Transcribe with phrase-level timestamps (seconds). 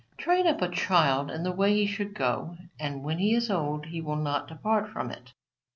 [0.17, 3.85] "Train up a child in the way he should go, and when he is old
[3.85, 5.35] he will not depart from it."